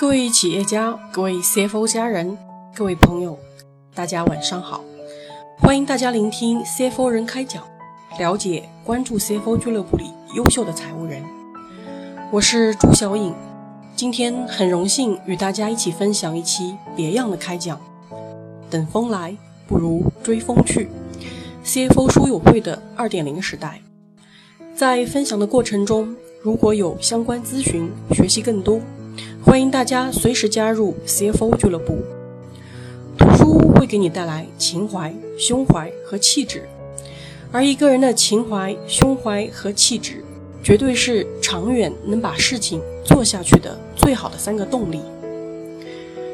[0.00, 2.38] 各位企业家、各位 CFO 家人、
[2.74, 3.38] 各位朋友，
[3.94, 4.82] 大家晚上好！
[5.58, 7.62] 欢迎大家聆听 CFO 人开讲，
[8.18, 11.22] 了解、关注 CFO 俱乐部里优秀的财务人。
[12.30, 13.34] 我是朱小颖，
[13.94, 17.78] 今天很荣幸与大家一起分享一期别样的开讲。
[18.70, 19.36] 等风来，
[19.68, 20.88] 不如追风去。
[21.62, 23.82] CFO 书友会的二点零时代，
[24.74, 28.80] 在分享的过程中，如果有相关咨询、学习更多。
[29.44, 31.98] 欢迎大家随时加入 CFO 俱乐部。
[33.18, 36.66] 读书会给你带来情怀、胸怀和气质，
[37.52, 40.24] 而一个人的情怀、胸怀和气质，
[40.62, 45.02] 绝对是长远能把事情做下去的最好的三个动力。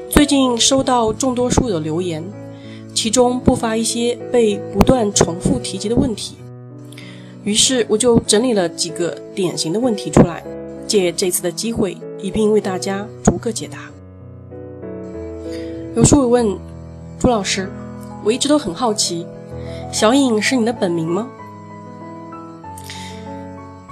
[0.09, 2.23] 最近收到众多书友留言，
[2.95, 6.36] 其中不乏一些被不断重复提及的问题，
[7.46, 10.42] 于是我就整理了几个典型的问题出来，
[10.84, 11.96] 借这次的机会。
[12.19, 13.78] 一并为大家逐个解答。
[15.94, 16.58] 有书友问
[17.20, 17.70] 朱老师
[18.24, 19.24] ：“我一直都很好奇，
[19.92, 21.28] 小颖是你的本名吗？”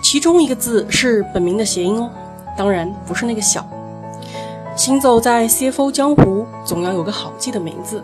[0.03, 2.11] 其中一个字是本名的谐音哦，
[2.57, 3.65] 当然不是那个小。
[4.75, 8.03] 行走在 CFO 江湖，总要有个好记的名字。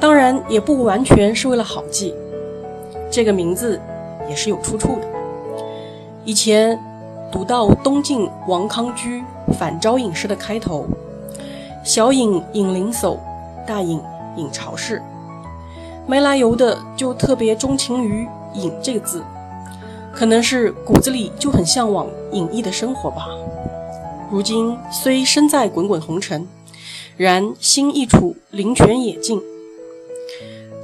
[0.00, 2.14] 当然也不完全是为了好记，
[3.10, 3.78] 这个名字
[4.28, 5.02] 也是有出处的。
[6.24, 6.78] 以前。
[7.32, 9.24] 读到东晋王康居
[9.58, 10.86] 反招隐诗的开头，
[11.82, 13.16] 小隐隐灵叟，
[13.66, 13.98] 大隐
[14.36, 15.00] 隐朝事，
[16.06, 19.22] 没来由的就特别钟情于“隐”这个字，
[20.12, 23.26] 可能是骨子里就很向往隐逸的生活吧。
[24.30, 26.46] 如今虽身在滚滚红尘，
[27.16, 29.40] 然心亦处灵泉野境。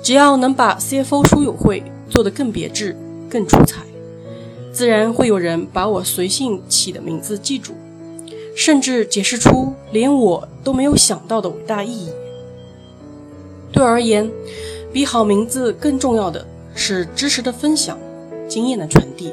[0.02, 2.96] 只要能把 CFO 书友会做得更别致、
[3.28, 3.82] 更出彩。
[4.72, 7.72] 自然会有人把我随性起的名字记住，
[8.54, 12.10] 甚至解释出连我都没有想到的伟大意义。
[13.72, 14.30] 对而言，
[14.92, 17.98] 比好名字更重要的是知识的分享、
[18.48, 19.32] 经验的传递。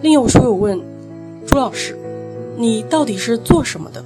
[0.00, 0.80] 另有书友问
[1.46, 1.98] 朱老师
[2.56, 4.04] ：“你到底是做什么的？”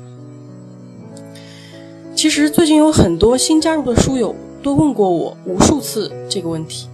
[2.16, 6.88] 其实最近有很多新加入的书友都问过我无数次这个问题。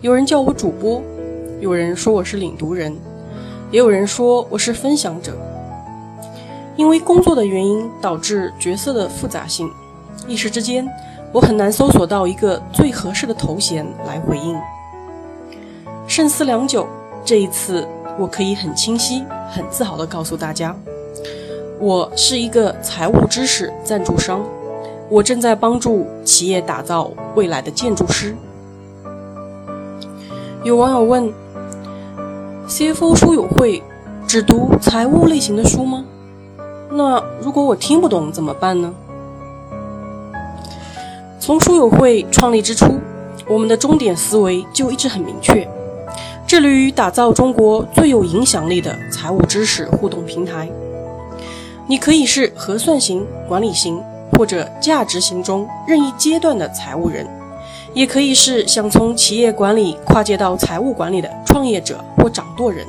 [0.00, 1.02] 有人叫我主播，
[1.58, 2.96] 有人说我是领读人，
[3.72, 5.36] 也有人说我是分享者。
[6.76, 9.68] 因为工作的原因导致角色的复杂性，
[10.28, 10.88] 一时之间
[11.32, 14.56] 我很难搜索到一个最合适的头衔来回应。
[16.06, 16.86] 慎思良久，
[17.24, 17.84] 这一次
[18.20, 20.76] 我可以很清晰、很自豪地告诉大家，
[21.80, 24.44] 我是一个财务知识赞助商，
[25.08, 28.36] 我正在帮助企业打造未来的建筑师。
[30.64, 31.32] 有网友问
[32.68, 33.80] ：“CFO 书友会
[34.26, 36.04] 只读财务类型的书吗？
[36.90, 38.92] 那如果我听不懂怎么办呢？”
[41.38, 42.98] 从书友会创立之初，
[43.46, 45.66] 我们的终点思维就一直很明确，
[46.44, 50.68] 致力于打造中国最有影响力的财务知识互动平台。
[51.86, 54.02] 你可以是核算型、管理型
[54.32, 57.26] 或者价值型中任意阶段的财务人。
[57.94, 62.86] 也可以是想从企业管理跨界到财务管理的创业者或掌舵人，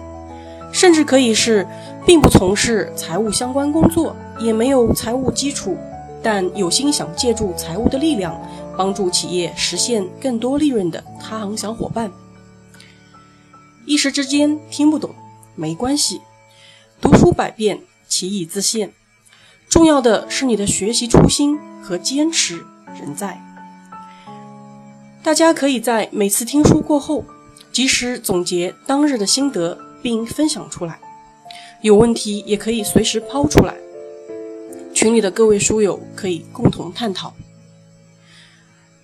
[0.71, 1.67] 甚至可以是
[2.05, 5.77] 并不从事财务相关工作，也没有财务基础，
[6.21, 8.39] 但有心想借助财务的力量
[8.77, 12.11] 帮助企业实现更多利润的他行小伙伴。
[13.85, 15.09] 一时之间听不懂
[15.55, 16.21] 没关系，
[17.01, 18.91] 读书百遍，其义自现。
[19.67, 22.63] 重要的是你的学习初心和坚持
[22.99, 23.48] 仍在。
[25.29, 27.23] 大家可以在每次听书过后，
[27.71, 30.99] 及时总结当日的心得，并分享出来。
[31.83, 33.75] 有问题也可以随时抛出来，
[34.91, 37.31] 群里的各位书友可以共同探讨。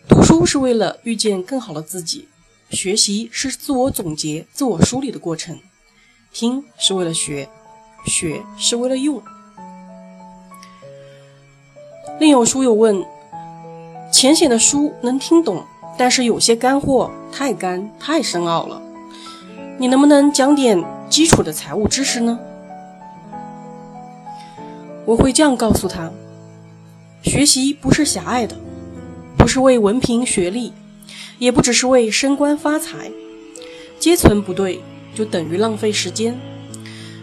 [0.10, 2.28] 读书是为了遇见更好的自己，
[2.72, 5.60] 学习是自我总结、自我梳理的过程。
[6.34, 7.48] 听是为了学，
[8.08, 9.22] 学是为了用。
[12.20, 13.06] 另有书友问：
[14.12, 15.64] 浅显的书能听懂？
[15.98, 18.82] 但是有些干货太干太深奥了，
[19.78, 22.40] 你能不能讲点基础的财务知识呢？
[25.06, 26.12] 我会这样告诉他：
[27.22, 28.56] 学习不是狭隘的，
[29.38, 30.74] 不是为文凭学历，
[31.38, 33.12] 也不只是为升官发财，
[34.00, 34.82] 阶层不对
[35.14, 36.38] 就等于浪费时间。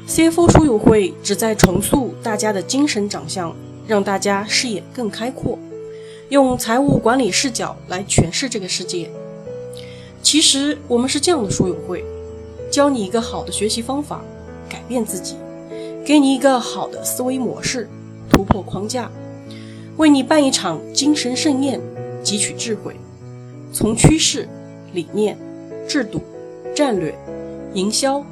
[0.08, 3.54] CFO 书友会旨在重塑大家的精神长相，
[3.86, 5.58] 让大家视野更开阔。
[6.32, 9.11] 用财务管理视角来诠释这个世界。
[10.23, 12.02] 其实我们是这样的书友会，
[12.70, 14.23] 教你一个好的学习方法，
[14.67, 15.37] 改变自己。
[16.06, 17.87] 给你一个好的思维模式，
[18.31, 19.11] 突破框架，
[19.99, 21.79] 为你办一场精神盛宴，
[22.25, 22.96] 汲取智慧，
[23.70, 24.49] 从趋势、
[24.94, 25.37] 理念、
[25.87, 26.19] 制度、
[26.75, 27.14] 战略、
[27.75, 28.25] 营销、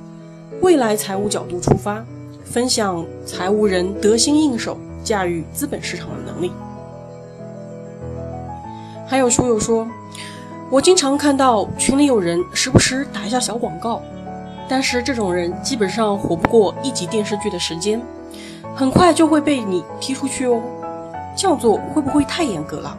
[0.62, 2.02] 未来财务角度出发，
[2.46, 6.50] 分享财务人得心应手驾驭资本市场的能力。
[9.10, 9.88] 还有书友说，
[10.70, 14.00] 我经常看到群里有人时不时打一下小广告，
[14.68, 18.00] 但是这种人基本上活不过一集电视剧的时间，
[18.72, 20.62] 很快就会被你踢出去哦。
[21.36, 22.96] 这样做会不会太严格了？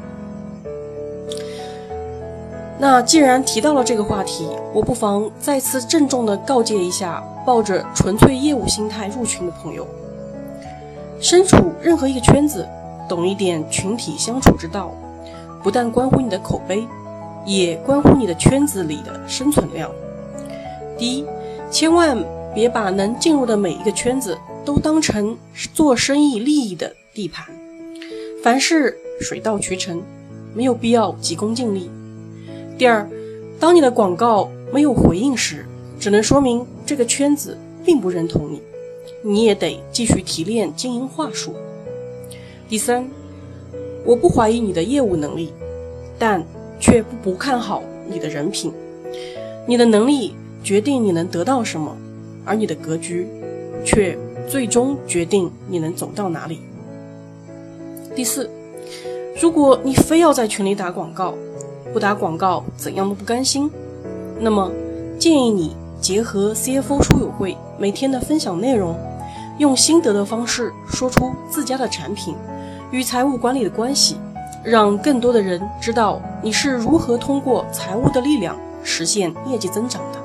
[2.77, 9.87] 那既然提到了这个话题，我不妨再次郑重地告诫一下抱着纯粹业务心态入群的朋友：
[11.21, 12.67] 身处任何一个圈子，
[13.07, 14.91] 懂一点群体相处之道。
[15.63, 16.87] 不但关乎你的口碑，
[17.45, 19.91] 也关乎你的圈子里的生存量。
[20.97, 21.25] 第一，
[21.69, 22.17] 千万
[22.53, 25.37] 别把能进入的每一个圈子都当成
[25.73, 27.45] 做生意利益的地盘，
[28.43, 30.01] 凡事水到渠成，
[30.53, 31.89] 没有必要急功近利。
[32.77, 33.07] 第二，
[33.59, 35.65] 当你的广告没有回应时，
[35.99, 38.61] 只能说明这个圈子并不认同你，
[39.21, 41.53] 你也得继续提炼经营话术。
[42.67, 43.07] 第三。
[44.05, 45.51] 我不怀疑你的业务能力，
[46.17, 46.43] 但
[46.79, 48.71] 却不不看好你的人品。
[49.67, 50.33] 你的能力
[50.63, 51.95] 决定你能得到什么，
[52.43, 53.27] 而你的格局
[53.85, 54.17] 却
[54.47, 56.59] 最终决定你能走到哪里。
[58.15, 58.49] 第四，
[59.39, 61.33] 如果你非要在群里打广告，
[61.93, 63.69] 不打广告怎样都不甘心，
[64.39, 64.71] 那么
[65.19, 68.95] 建议你结合 CFO 书友会每天的分享内容，
[69.59, 72.35] 用心得的方式说出自家的产品。
[72.91, 74.17] 与财务管理的关系，
[74.65, 78.53] 让更多的人知道你是如何通过财务的力量
[78.83, 80.19] 实现业绩增长的。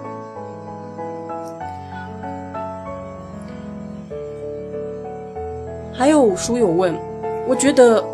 [5.92, 6.92] 还有书友问，
[7.46, 8.04] 我觉得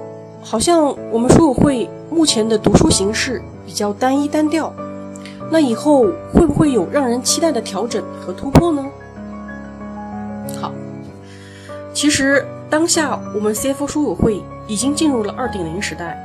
[0.42, 4.70] 好像我们书友会目前的读书形式比较单一单调，
[5.50, 8.84] 那以后会不会有让人期待的调整和突破呢？
[10.60, 10.70] 好，
[11.94, 12.44] 其实。
[12.72, 16.16] 当下，我们 C F 书友会已经进入了二点零时代，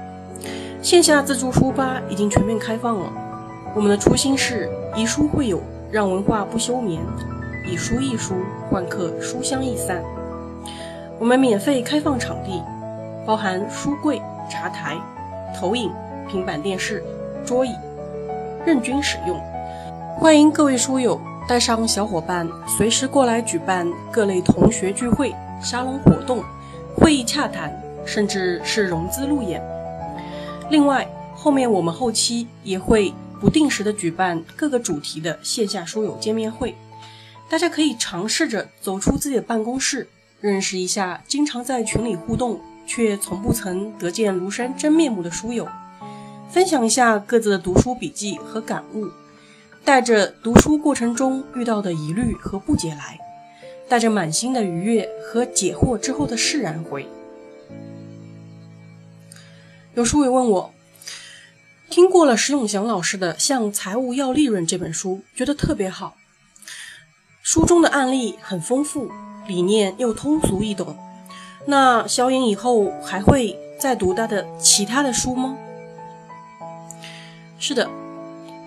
[0.82, 3.12] 线下自助书吧已经全面开放了。
[3.76, 5.62] 我们的初心是以书会友，
[5.92, 7.02] 让文化不休眠；
[7.70, 8.34] 以书易书，
[8.70, 10.02] 换客书香易散。
[11.20, 12.64] 我们免费开放场地，
[13.26, 14.96] 包含书柜、茶台、
[15.54, 15.92] 投影、
[16.30, 17.04] 平板电视、
[17.46, 17.76] 桌椅，
[18.66, 19.38] 任君使用。
[20.18, 22.48] 欢迎各位书友带上小伙伴，
[22.78, 25.36] 随时过来举办各类同学聚会。
[25.62, 26.44] 沙龙活动、
[26.96, 27.74] 会议洽谈，
[28.06, 29.62] 甚至是融资路演。
[30.70, 36.76] 另外，后面我们后期也会不定时的举办各个主题的线下书友见面会，
[37.50, 40.08] 大家可以尝试着走出自己的办公室，
[40.42, 45.68] 认识一下经常在群里互动却从不曾得见庐山真面目的书友，
[46.50, 49.08] 分享一下各自的读书笔记和感悟，
[49.86, 53.20] 带着读书过程中遇到的疑虑和不解来。
[53.88, 57.08] 带着满心的愉悦和解惑之后的释然回。
[59.94, 60.74] 有书友问我，
[61.90, 66.18] 听过了石永祥老师的《向财务要利润》这本书，觉得特别好。
[67.42, 69.10] 书中的案例很丰富，
[69.48, 70.98] 理念又通俗易懂。
[71.66, 75.58] 那小颖以后还会再读他的其他的书吗？
[77.58, 77.90] 是的，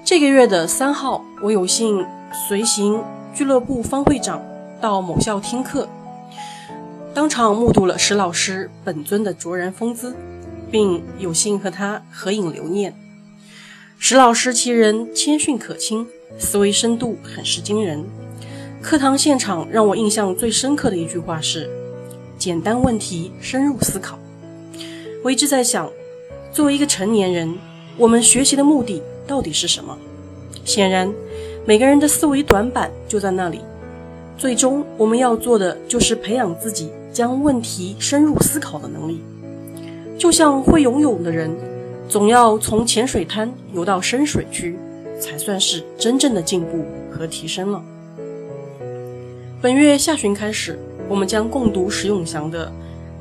[0.05, 2.05] 这个月的三号，我有幸
[2.49, 4.43] 随行俱乐部方会长。
[4.81, 5.87] 到某校听课，
[7.13, 10.15] 当场目睹了石老师本尊的卓然风姿，
[10.71, 12.95] 并有幸和他合影留念。
[13.99, 16.07] 石老师其人谦逊可亲，
[16.39, 18.03] 思维深度很是惊人。
[18.81, 21.69] 课堂现场让我印象最深刻的一句话是
[22.39, 24.19] ：“简单问题深入思考。”
[25.23, 25.91] 我一直在想，
[26.51, 27.55] 作为一个成年人，
[27.99, 29.99] 我们学习的目的到底是什么？
[30.65, 31.13] 显然，
[31.67, 33.61] 每个人的思维短板就在那里。
[34.41, 39.21] 最终，我们要做的就是培养自己将问题深入思考的能力。
[40.19, 41.55] 就像会游泳的人，
[42.09, 44.79] 总要从浅水滩游到深水区，
[45.21, 47.83] 才算是真正的进步和提升了。
[49.61, 52.67] 本月下旬开始，我们将共读石永祥的《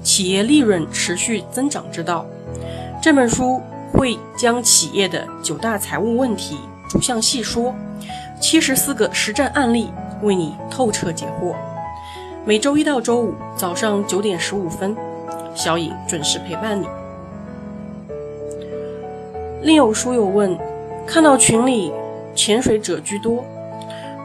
[0.01, 2.25] 企业利润持续增长之道》
[3.03, 3.59] 这本书，
[3.91, 6.55] 会将企业的九大财务问题
[6.87, 7.75] 逐项细说，
[8.39, 9.89] 七十四个实战案例。
[10.21, 11.55] 为你透彻解惑。
[12.45, 14.95] 每周一到周五早上九点十五分，
[15.53, 16.87] 小颖准时陪伴你。
[19.61, 20.57] 另有书友问，
[21.05, 21.91] 看到群里
[22.33, 23.43] 潜水者居多，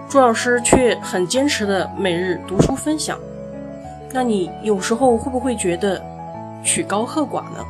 [0.08, 3.18] 朱老师却很坚持的每日读书分享，
[4.12, 6.00] 那你有时候会不会觉得
[6.62, 7.64] 曲高和寡呢？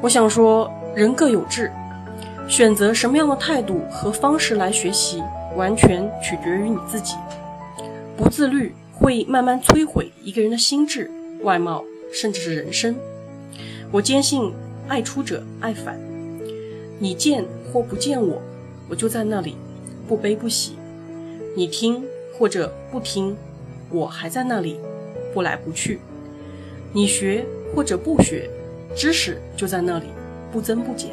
[0.00, 1.70] 我想说，人各有志，
[2.48, 5.22] 选择什么样的态度和方式来学习，
[5.56, 7.14] 完全取决于你自己。
[8.16, 11.10] 不自律会慢慢摧毁一个人的心智、
[11.42, 12.94] 外貌，甚至是人生。
[13.90, 14.52] 我坚信，
[14.88, 15.98] 爱出者爱返。
[16.98, 18.40] 你见或不见我，
[18.88, 19.56] 我就在那里，
[20.06, 20.72] 不悲不喜；
[21.56, 22.04] 你听
[22.38, 23.36] 或者不听，
[23.90, 24.78] 我还在那里，
[25.32, 25.98] 不来不去；
[26.92, 27.44] 你学
[27.74, 28.48] 或者不学。
[28.96, 30.06] 知识就在那里，
[30.52, 31.10] 不增不减。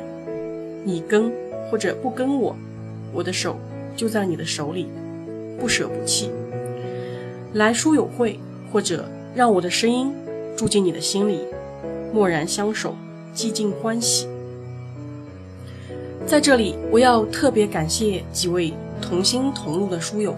[0.84, 1.32] 你跟
[1.70, 2.56] 或者不跟我，
[3.12, 3.58] 我的手
[3.96, 4.88] 就在你的手里，
[5.60, 6.32] 不舍不弃。
[7.54, 8.40] 来书友会，
[8.72, 9.06] 或者
[9.36, 10.14] 让我的声音
[10.56, 11.42] 住进你的心里，
[12.14, 12.96] 默然相守，
[13.36, 14.28] 寂静欢喜。
[16.26, 20.36] 在这里，我要特别感谢几位同心同路的书友。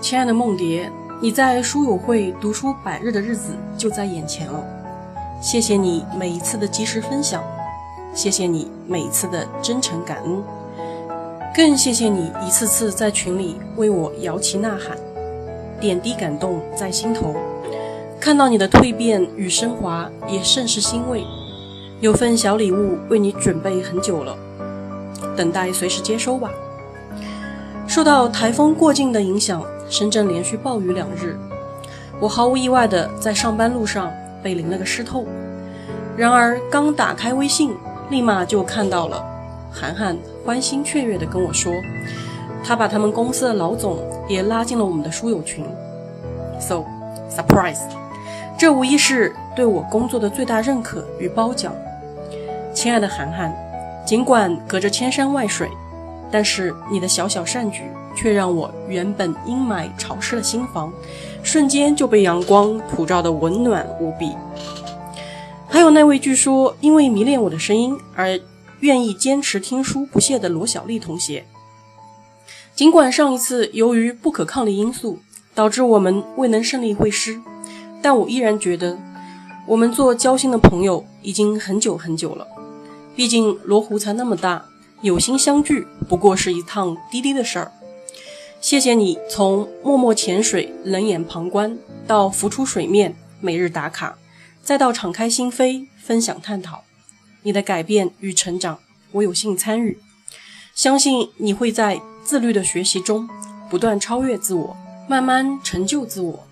[0.00, 4.64] 亲爱的梦蝶，你在书友会读书百日的日子就在眼前了。
[5.40, 7.44] 谢谢你每一次的及时分享，
[8.14, 10.42] 谢谢你每一次的真诚感恩，
[11.54, 14.96] 更谢谢你一次次在群里为我摇旗呐喊，
[15.80, 17.34] 点滴感动在心头。
[18.20, 21.24] 看到你的蜕变与升华，也甚是欣慰。
[22.00, 24.36] 有份小礼物为你准备很久了，
[25.36, 26.50] 等待随时接收吧。
[27.86, 31.36] 受到台风过境的影响，深圳连续暴雨两日，
[32.20, 34.10] 我毫无意外的在上班路上。
[34.42, 35.26] 被淋了个湿透，
[36.16, 37.76] 然而刚打开微信，
[38.08, 39.22] 立马就看到了
[39.70, 40.16] 涵涵
[40.50, 41.72] 欢欣雀跃地跟我说，
[42.64, 45.64] 他把他们公司的老总也拉进了我们的书友群。
[46.58, 46.84] So
[47.30, 47.78] surprise，
[48.58, 51.72] 这无疑是对我工作的最大认可与褒奖。
[52.74, 53.54] 亲爱的涵涵，
[54.04, 55.70] 尽管隔着千山万水，
[56.32, 57.84] 但是你的小小善举
[58.16, 60.92] 却让我原本阴霾潮湿的心房。
[61.44, 64.32] 瞬间就被阳光普照的温暖无比。
[65.68, 68.36] 还有那位据说因为迷恋我的声音而
[68.80, 71.46] 愿意坚持听书不懈的罗小丽同学。
[72.74, 75.18] 尽管上一次由于不可抗力因素
[75.54, 77.40] 导致我们未能顺利会师，
[78.00, 78.98] 但我依然觉得
[79.66, 82.46] 我们做交心的朋友已经很久很久了。
[83.14, 84.64] 毕竟罗湖才那么大，
[85.02, 87.72] 有心相聚不过是一趟滴滴的事儿。
[88.62, 94.16] 谢谢你从默默潜水、冷眼旁观，到浮出水面、每日打卡，
[94.62, 96.84] 再到敞开心扉、分享探讨。
[97.42, 98.78] 你的改变与成长，
[99.12, 99.98] 我有幸参与。
[100.74, 103.28] 相信你会在自律的学习中
[103.68, 104.76] 不断超越自我，
[105.08, 106.46] 慢慢成就自我。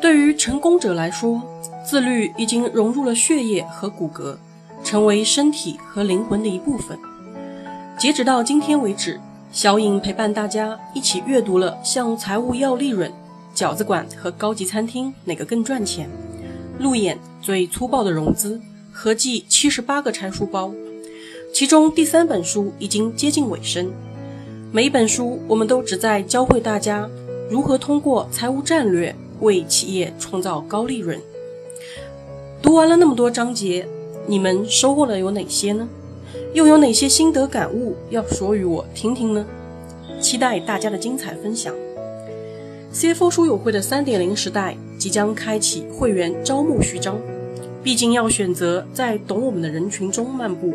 [0.00, 1.42] 对于成功者来说，
[1.84, 4.36] 自律已经融入了血液和骨骼，
[4.82, 6.98] 成为身体和灵魂的一部分。
[7.98, 9.20] 截止到今天为止。
[9.52, 13.12] 小颖陪伴大家一起阅读了像财务要利润、
[13.52, 16.08] 饺子馆和高级餐厅哪个更赚钱、
[16.78, 18.60] 路演最粗暴的融资，
[18.92, 20.72] 合计七十八个拆书包，
[21.54, 23.90] 其中第三本书已经接近尾声。
[24.72, 27.08] 每一本书，我们都旨在教会大家
[27.48, 31.18] 如何通过财务战略为企业创造高利润。
[32.60, 33.86] 读完了那么多章节，
[34.26, 35.88] 你们收获了有哪些呢？
[36.52, 39.46] 又有哪些心得感悟要说与我听听呢？
[40.20, 41.74] 期待大家的精彩分享。
[42.92, 47.18] CFO 书友会的三点零时代即将开启会员招募序章，
[47.82, 50.74] 毕竟要选择在懂我们的人群中漫步，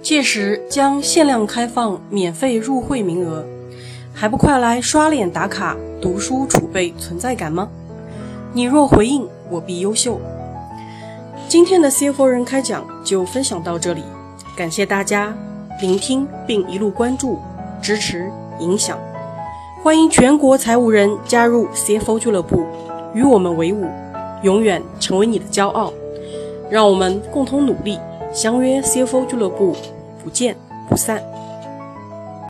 [0.00, 3.44] 届时将限量开放免费入会名额，
[4.12, 7.68] 还不快来刷脸打卡、读书储备存在感吗？
[8.52, 10.20] 你若回应，我必优秀。
[11.48, 14.04] 今天的 CFO 人开讲就分享到这里。
[14.56, 15.36] 感谢大家
[15.80, 17.40] 聆听并一路关注、
[17.82, 18.30] 支持、
[18.60, 18.96] 影响，
[19.82, 22.64] 欢迎全国财务人加入 CFO 俱乐部，
[23.12, 23.88] 与我们为伍，
[24.44, 25.92] 永远成为你的骄傲。
[26.74, 28.00] 让我们共同努力，
[28.32, 29.76] 相约 CFO 俱乐部，
[30.24, 30.56] 不见
[30.90, 31.22] 不散。